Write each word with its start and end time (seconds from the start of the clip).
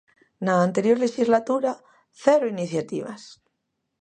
Na 0.45 0.53
anterior 0.67 0.97
lexislatura, 1.01 1.71
¡cero 2.23 2.45
iniciativas! 2.55 3.21